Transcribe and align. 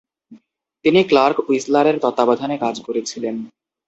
তিনি 0.85 0.99
ক্লার্ক 1.03 1.37
উইসলারের 1.49 1.97
তত্ত্বাবধানে 2.03 2.55
কাজ 2.57 2.75
করেছিলেন। 2.87 3.35